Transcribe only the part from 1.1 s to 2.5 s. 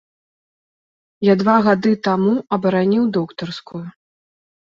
Я два гады таму